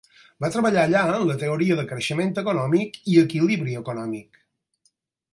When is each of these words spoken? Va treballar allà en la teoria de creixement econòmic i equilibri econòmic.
Va 0.43 0.49
treballar 0.53 0.85
allà 0.87 1.01
en 1.17 1.25
la 1.31 1.35
teoria 1.43 1.77
de 1.79 1.83
creixement 1.91 2.31
econòmic 2.43 2.97
i 3.15 3.19
equilibri 3.25 3.77
econòmic. 3.83 4.41